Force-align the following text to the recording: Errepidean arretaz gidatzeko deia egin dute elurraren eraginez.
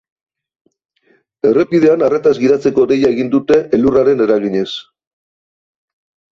Errepidean 1.49 2.07
arretaz 2.07 2.33
gidatzeko 2.45 2.87
deia 2.93 3.13
egin 3.19 3.31
dute 3.37 3.61
elurraren 3.81 4.27
eraginez. 4.29 4.69